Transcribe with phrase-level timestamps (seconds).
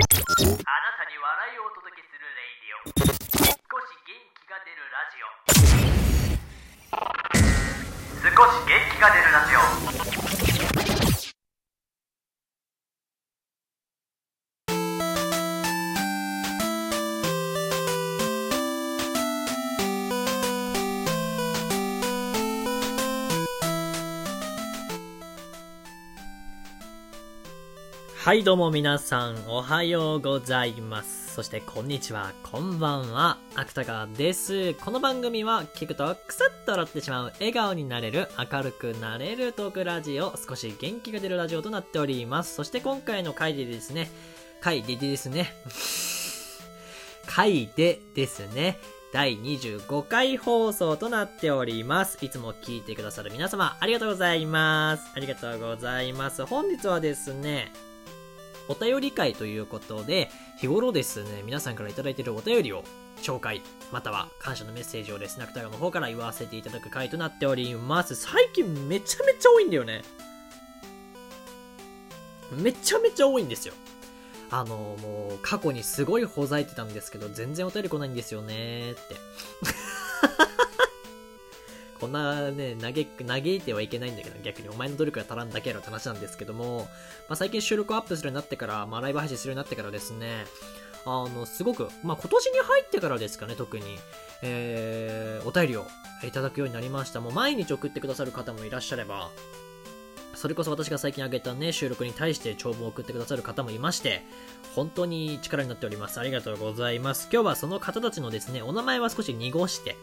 [0.00, 0.08] あな
[0.96, 2.88] たに笑いをお届けするレイディオ。
[2.88, 5.28] 少し元気が出るラジオ。
[8.24, 9.52] 少し元気が出るラジ
[10.36, 10.39] オ。
[28.22, 31.34] はい、どうも皆さん、おはようございます。
[31.34, 34.74] そして、こんにちは、こんばんは、芥川です。
[34.74, 42.56] この番組は、聞くとクスッと笑ってしまう、笑顔になれる、明るくなれるトークラジオ、少し元気が出るラジオとなっております。
[42.56, 44.10] そして、今回の回でですね、
[44.60, 45.54] 回でですね、
[47.26, 48.78] 回でですね、
[49.14, 52.18] 第25回放送となっております。
[52.20, 55.04] いつも聞いてくださる皆様、ありがとうございます。
[55.14, 56.44] ありがとうございます。
[56.44, 57.72] 本日はですね、
[58.68, 62.84] お便り会ということで、日頃ですね、皆さんからいただいているお便りを
[63.22, 68.14] 紹介、または感謝のメッセージをですね、芥川の方から言わせていただく回となっております。
[68.14, 70.02] 最近めちゃめちゃ多いんだよね。
[72.52, 73.74] めちゃめちゃ多いんですよ。
[74.50, 79.00] あの、もう、過去にすごいほざいてたんですけど、全然お便り来ないんですよねって。
[82.50, 86.88] ね、嘆く、嘆いてはいけないんだけど、逆にお前の努力が足らんだけやろって話なんですけども、
[87.28, 90.44] まあ、最近収録をアップするようになってから、まあ、ライブ配信するようになってからですね、
[91.06, 93.84] あの、すごく、まあ、今年に入ってからですかね、特に、
[94.42, 95.86] えー、お便りを
[96.24, 97.20] いただくようになりました。
[97.20, 99.30] もう毎日送ってくださる方もいらっしゃれば、
[100.34, 104.22] それこそ私が最近あげたね、収録に対して長文を送ってくださる方もいまして、
[104.74, 106.20] 本当に力になっております。
[106.20, 107.28] ありがとうございます。
[107.32, 109.96] 今日はその方たちのですね、お名前は少し濁して、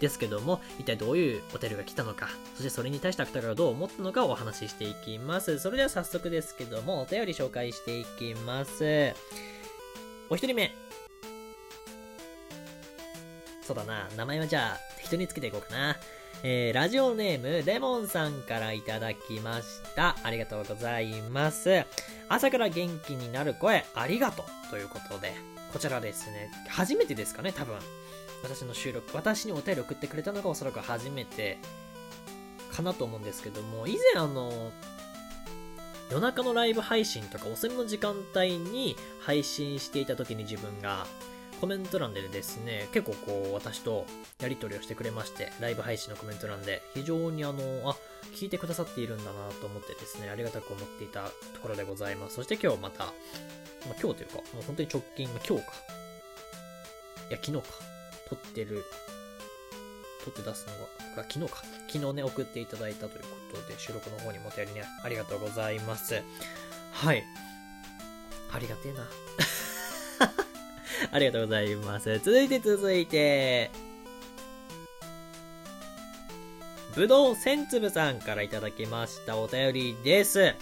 [0.00, 5.58] ですけども、一体どういうお便りが来たのか、そしてそれに対して芥川がどう思ったのかをお話ししていきます。
[5.58, 9.14] それでは早速ですけども、お便り紹介していきます。
[10.30, 10.74] お一人目。
[13.62, 15.96] そうだな、名前はじゃあ適当につけていこうかな。
[16.44, 20.16] えー、ラジオネーム、レモンさんからいただきました。
[20.22, 21.84] ありがとうございます。
[22.28, 25.34] 朝から元気になる声、ありがとうということで、
[25.72, 27.76] こちらですね、初めてですかね、多分。
[28.42, 31.58] 私の収録、私にお便り送ってくれたのがおそらく初めて
[32.72, 34.72] かなと思うんですけども、以前あの、
[36.10, 41.06] 夜中のライブ配信とか遅めの時間帯に配信していた時に自分が
[41.60, 44.06] コメント欄でですね、結構こう私と
[44.40, 47.96] やり取りをしてくれまして、ライブ配信のコメント欄で非常にあの、あ、
[48.34, 52.36] 聞いてくださっているんだなと思ってですね、ありがたく思っていたところでございます。
[52.36, 53.14] そして今日また、まあ、
[54.00, 55.72] 今日というか、もう本当に直近、まあ今日か。
[57.30, 57.97] いや、昨日か。
[58.28, 58.84] 撮ってる、
[60.24, 60.72] 撮って出すの
[61.16, 61.62] が、昨日か。
[61.88, 66.22] 昨日ね、送っていただいたということで、収録の方にもお便りね、ありがとうございます。
[66.92, 67.24] はい。
[68.52, 69.08] ありがてえな。
[71.12, 72.18] ありがとうございます。
[72.18, 73.70] 続いて続いて、
[76.94, 80.54] ぶどう千粒さんからいただきましたお便りです。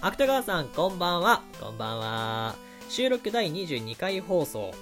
[0.00, 1.42] 芥川さん、こんばんは。
[1.60, 2.54] こんばんは。
[2.88, 4.72] 収録第22回放送。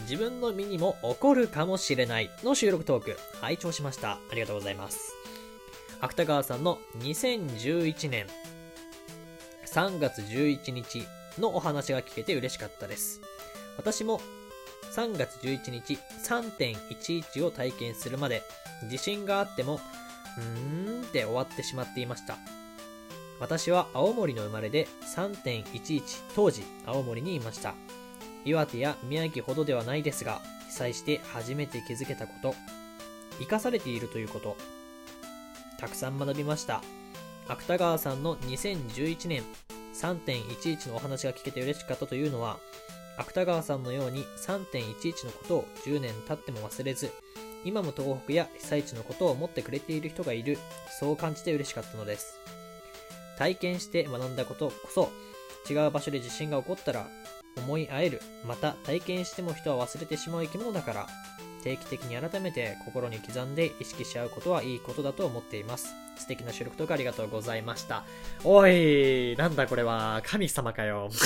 [0.00, 4.12] 自分の身にも起こるかもしれないの収録トーク、拝聴しました。
[4.12, 5.14] ありがとうございます。
[6.00, 8.26] 芥川さんの2011年
[9.66, 11.06] 3月11日
[11.38, 13.20] のお話が聞けて嬉しかったです。
[13.76, 14.20] 私も
[14.94, 18.42] 3月11日3.11を体験するまで
[18.90, 19.80] 地震があっても、
[20.38, 22.36] うーんって終わってしまっていました。
[23.40, 24.86] 私は青森の生まれで
[25.16, 26.02] 3.11
[26.36, 27.74] 当時青森にいました。
[28.44, 32.54] 岩手や宮城ほどではないですが、被災して初めて気づけたこと、
[33.38, 34.56] 生かされているということ、
[35.78, 36.82] たくさん学びました。
[37.48, 39.42] 芥川さんの2011年
[39.94, 42.58] 3.11のお話が聞けて嬉しかったというのは、
[43.18, 47.10] 芥川さんのように3.11のことを10年経っても忘れず、
[47.64, 50.58] 今も東北や被災地のことを思ってくれている人がいる、
[50.98, 52.38] そう感じて嬉しかったのです。
[53.38, 55.10] 体験して学んだことこそ、
[55.68, 57.06] 違う場所で地震が起こったら
[57.56, 58.20] 思い合える。
[58.46, 61.06] また体験しても人は忘れてしまう生き物だから、
[61.62, 65.94] 定期的に改めて心に刻んで意識し合うことはいいことだと思っています。
[66.16, 68.04] 素敵な収録とかありがとうございました。
[68.44, 71.10] おい、なんだこれは、神様かよ。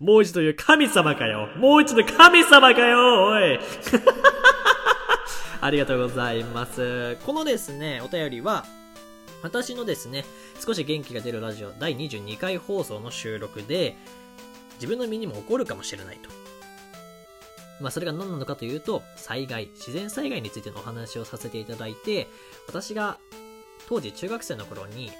[0.00, 1.48] もう一度言う神様かよ。
[1.56, 3.58] もう一度神様かよ、おい。
[5.60, 7.16] ありがとうございます。
[7.24, 8.64] このですね、お便りは、
[9.42, 10.24] 私のですね、
[10.64, 13.96] 少し元気が出るラジオ第22回放送の収録で、
[14.74, 16.30] 自分の身にも起こるかもしれないと。
[17.80, 22.28] まあそれが何なのかというと、災害、自然災害についてのお話をさせていただいて、
[22.66, 23.18] 私が
[23.88, 25.10] 当時中学生の頃に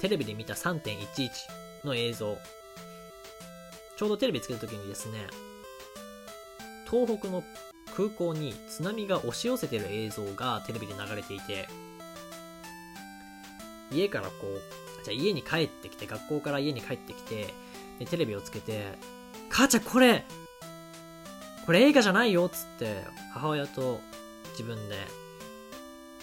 [0.00, 1.28] テレビで見た3.11
[1.84, 2.38] の映像
[3.98, 5.26] ちょうどテレビつけた時にですね、
[6.88, 7.42] 東北の
[7.96, 11.66] 空港に津波が押し寄せてる映像がテレビで流れていて、
[13.90, 17.52] 家からこう、じゃあ家に帰ってきて、学校から家に帰ってきて、
[17.98, 18.98] で、テレビをつけて、
[19.48, 20.24] 母ちゃんこれ、
[21.66, 24.00] これ映画じゃないよっつって、母親と
[24.52, 24.96] 自分で、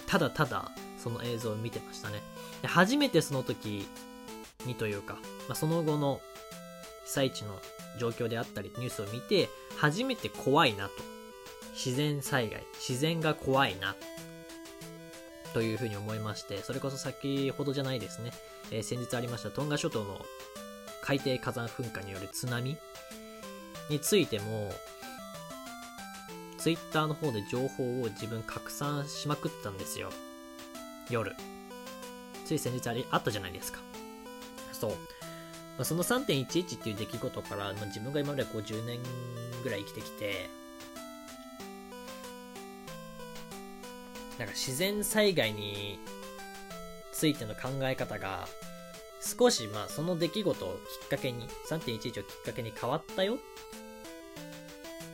[0.08, 2.22] ただただその映像を見てましたね。
[2.62, 3.88] で初めてその時
[4.66, 5.14] にというか、
[5.48, 6.20] まあ、その後の
[7.06, 7.60] 被災地の
[8.00, 10.92] 状況であったりニュースを見て、初めて怖いなと。
[11.74, 13.96] 自然災害、自然が怖いな。
[15.54, 18.32] というふうに思いまして、それこそ先ほどじゃないですね。
[18.72, 20.26] えー先日ありましたトンガ諸島の
[21.06, 22.76] 海底火山噴火による津波？
[23.92, 24.72] についても、
[26.58, 30.10] ツイッターの方で情報を自分拡散しまくったんですよ。
[31.12, 31.36] 夜。
[32.46, 33.82] つい先日あり、あったじゃないですか。
[34.74, 34.92] そう。
[34.92, 34.98] ま
[35.82, 39.00] あ、その3.11っていう出来事から、まあ、自分が今までこう10年
[39.64, 40.50] ぐらい生きてきて、
[44.40, 46.00] なんか自然災害に
[47.14, 48.48] ついての考え方が、
[49.26, 53.38] 少しまあその出来事をきっかけに、3.11をきっかけに変わったよ。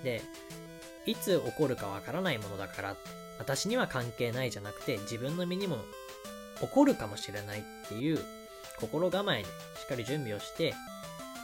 [0.04, 0.22] で、
[1.06, 2.96] いつ起こるかわからないものだから、
[3.40, 5.78] 私には関係ないじゃなくて、自分の身にも
[6.60, 8.20] 起こるかもしれないっていう
[8.80, 9.50] 心構えでし
[9.86, 10.76] っかり準備をして、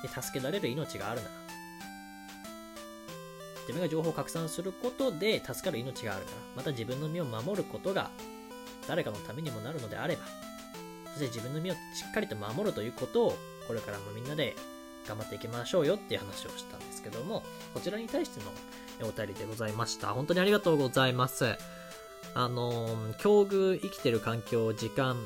[0.04, 1.30] で助けられる命があるな、
[3.62, 8.12] 自分が情報を拡散することで助かる命があるなら、また自分の身を守ることが
[8.88, 10.47] 誰かのためにもなるのであれば、
[11.18, 11.78] そして自分の身をし
[12.08, 13.38] っかりと守るということを、
[13.68, 14.56] これからもみんなで
[15.08, 17.44] 頑張っていきましょうよっていう話をしたんですけども、
[17.74, 18.40] こちらに対して
[19.04, 20.10] のお便りでございました。
[20.10, 21.56] 本当にありがとうございます。
[22.36, 25.18] あのー、境遇、生きてる環境、時間、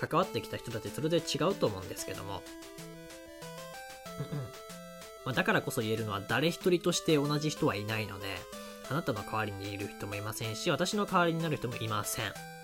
[0.00, 2.42] 関わってきた人たちそれぞれ違うと思うんですけども、
[5.24, 8.26] まあ、だからこそ言えるのは誰一人として同じ人はいないので、
[8.88, 12.55] あなたの代わりにいる人もいませんし、私の代わりになる人もいません。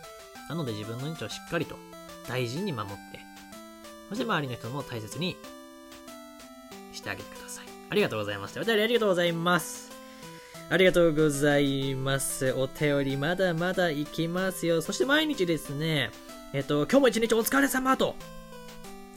[0.49, 1.77] なので自分の命をしっかりと
[2.29, 3.21] 大事に守って、
[4.09, 5.37] そして周りの人も大切に
[6.93, 7.65] してあげてください。
[7.91, 8.61] ありがとうございました。
[8.61, 9.91] お便りありがとうございます。
[10.71, 12.53] ありがとうございます。
[12.53, 14.81] お便りまだまだいきますよ。
[14.81, 16.11] そして毎日ですね、
[16.53, 18.17] えっと、今日も一日お疲れ様と、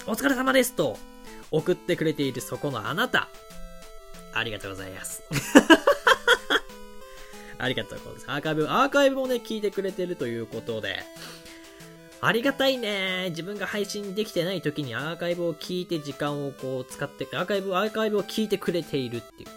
[0.07, 0.98] お疲れ様ですと、
[1.51, 3.30] 送ってくれているそこのあなた、
[4.33, 5.24] ありがとうございます。
[7.57, 8.25] ありがとうございます。
[8.31, 11.04] アーカイブ、アーカイブもね、聞いてくれてるということで、
[12.22, 13.28] ありがたいね。
[13.30, 19.50] 自分が配信できてない時にアーカイブを聞いて時間をこう使って、アーカイブ、アーカイブを聞いてくれているっていう。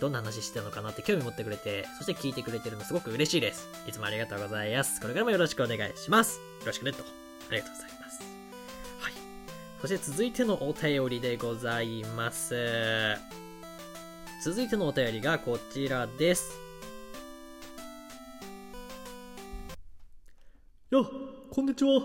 [0.00, 3.68] どんな話してるのかなって興味持ってくれて、そして聞いてくれてるのすごく嬉しいです。
[3.86, 5.00] いつもありがとうございます。
[5.00, 6.38] これからもよろしくお願いします。
[6.38, 7.02] よろしくねと。
[7.02, 8.22] ありがとうございます。
[9.00, 9.12] はい。
[9.80, 12.54] そして続いてのお便りでございます。
[14.44, 16.67] 続いてのお便りがこちらです。
[20.90, 21.04] や、
[21.50, 22.00] こんにちは。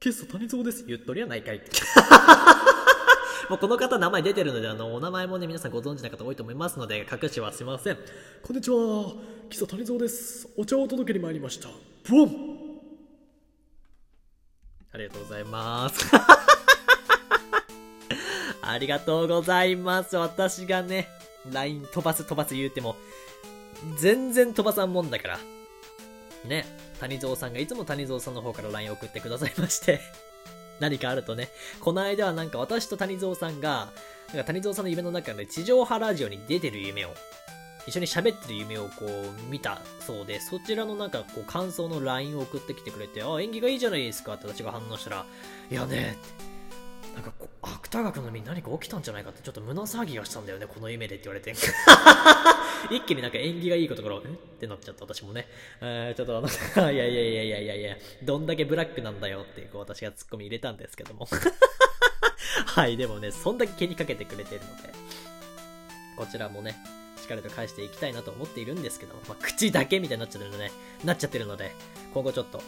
[0.00, 0.84] ケスト谷蔵です。
[0.84, 1.60] 言っとりはないかい。
[3.48, 7.98] もうこの方名前出てるので、あの、お名前もね、皆さんご存知な方多いと思いますので、隠しはしません。
[8.42, 9.14] こんにちは、
[9.48, 10.48] 木曽谷蔵です。
[10.56, 11.68] お茶を届けに参りました。
[12.02, 12.80] ブオン
[14.92, 16.04] ありがとうございます。
[18.60, 20.16] ありがとうございます。
[20.16, 21.08] 私がね、
[21.52, 22.96] LINE 飛ばす飛ばす言うても、
[23.98, 25.38] 全然飛ばさんもんだから。
[26.44, 26.66] ね、
[27.02, 30.00] 谷蔵さんがいつも谷蔵さんの方から LINE 送ってくださいまして。
[30.80, 33.92] 何かあるとね、この間はなんか私と谷蔵さんが、
[34.28, 37.10] なんか谷蔵さんの夢の中で地上波ラジオに出てる夢を、
[37.86, 45.26] 一緒に喋ってる夢をこう見たそうで、そちらのなんかこう感想の LINE を送ってきてくれて、あ、演技がいいじゃないですかって私が反応したら、
[45.70, 46.51] いやね、って
[47.92, 51.54] こう、芥川君の身に何か起きたんじゃないかってちょっと胸騒ぎがしたんだよね、この夢でって言われて。
[52.90, 54.18] 一気になんか縁起がいいことから、え？
[54.18, 55.46] ってなっちゃった私もね。
[55.80, 56.48] えー、ちょっとあの、
[56.90, 61.28] いやいやいやいやいやいや、どんだけブラックなんだよってこう私がツッコミ入れたんですけども。
[62.66, 64.92] はい、でもね、そんだけ気にかけてくれてるので、
[66.16, 66.76] こちらもね、
[67.20, 70.72] しっかりと返していきたいなと思っているんですけども、まあ、口だけみたいになっちゃってるので、
[71.04, 71.72] なっちゃってるので、
[72.14, 72.60] 今後ちょっと、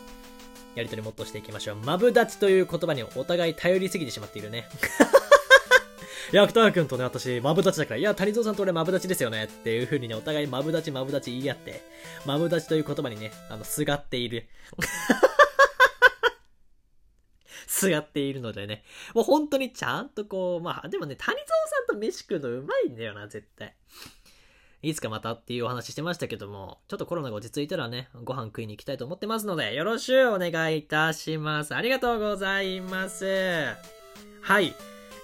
[0.74, 1.76] やりとりもっとしていきましょう。
[1.76, 4.68] マブダチという言葉にお互い頼りすぎてしまっているね。
[6.32, 9.44] いや、芥川君とね、私、マブダチだから、いや、谷蔵さんと俺マブダチですよね。
[9.44, 11.82] っていう風にね、お互いマブダチマブダチ言い合って、
[12.26, 14.48] マブダチという言葉にね、あの、すがっている。
[17.68, 21.46] すがっているのでね、もう本当にちゃんとこう、まあ、でもね、谷蔵
[21.86, 23.74] さんと飯食うのうまいんだよな、絶対。
[24.84, 31.74] いつかまたっていうお話してましたけども、ちょっとコロナが落ち着いたらね、ご飯食いに行きたいと思ってますので、よろしゅうお願いいたします。
[31.74, 33.24] ありがとうございます。
[34.42, 34.74] はい。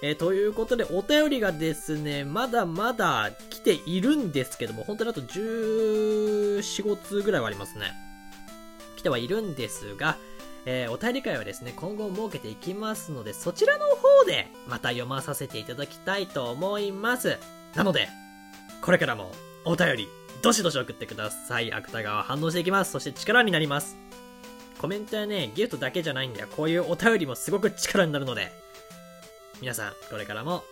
[0.01, 7.93] えーということで、お便りがですね、まだまだ来ているんですけども、本当にあと14、5通ぐらいはありますね。
[8.95, 10.17] 来てはいるんですが、
[10.65, 17.37] えーお便り会はですね、今後設けていきますので、そちらの方でまた読まさせていただきたいと思います。
[17.75, 18.09] なので、
[18.81, 19.31] これからも
[19.65, 20.07] お便り、
[20.41, 21.71] どしどし送ってください。
[21.71, 22.91] 芥川反応していきます。
[22.91, 23.97] そして力になります。
[24.79, 26.47] コメントやね、ギフトだけじゃないんだよ。
[26.55, 28.51] こういうお便りもすごく力になるので、
[29.61, 30.63] 皆さん、これからも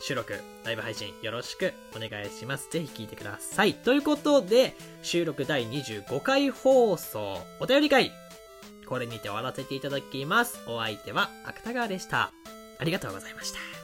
[0.00, 2.70] 収録、ライブ配信よろしくお願いします。
[2.70, 3.74] ぜひ聞いてください。
[3.74, 8.12] ということで、収録第25回放送、お便り会、
[8.86, 10.60] これにて終わらせていただきます。
[10.66, 12.32] お相手は芥川でした。
[12.78, 13.77] ありがとうございました。